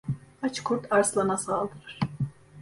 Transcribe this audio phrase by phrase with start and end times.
[0.41, 1.99] Aç kurt arslana saldırır.